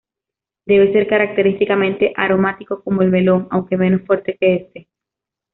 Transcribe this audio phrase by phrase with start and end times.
[0.65, 4.87] Debe ser característicamente aromático como el melón, aunque menos fuerte que este.